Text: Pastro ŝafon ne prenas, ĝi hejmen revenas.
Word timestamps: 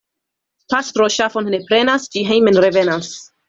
Pastro 0.73 1.07
ŝafon 1.17 1.51
ne 1.57 1.61
prenas, 1.69 2.11
ĝi 2.17 2.27
hejmen 2.33 2.61
revenas. 2.69 3.17